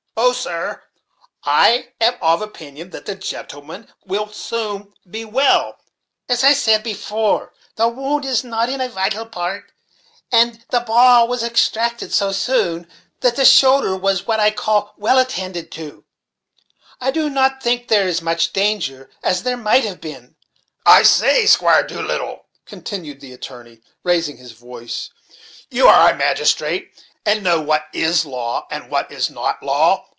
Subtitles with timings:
[0.23, 0.83] "Oh, sir,
[1.45, 5.77] I am of opinion that the gentleman will soon be well,
[6.29, 9.71] as I said before; the wound isn't in a vital part;
[10.31, 12.87] and as the ball was extracted so soon,
[13.23, 16.05] and the shoulder was what I call well attended to,
[17.01, 20.35] I do not think there is as much danger as there might have been."
[20.85, 25.09] "I say, Squire Doolittle," continued the attorney, raising his voice,
[25.71, 26.93] "you are a magistrate,
[27.25, 30.05] and know what is law and what is not law.